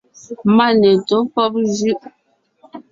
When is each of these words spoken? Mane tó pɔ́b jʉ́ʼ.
Mane 0.55 0.89
tó 1.07 1.17
pɔ́b 1.33 1.53
jʉ́ʼ. 1.75 2.01